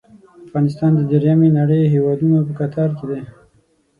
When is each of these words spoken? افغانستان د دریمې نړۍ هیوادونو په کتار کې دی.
افغانستان 0.45 0.91
د 0.95 1.01
دریمې 1.11 1.49
نړۍ 1.59 1.81
هیوادونو 1.93 2.37
په 2.47 2.53
کتار 2.59 2.89
کې 2.97 3.05
دی. 3.09 3.21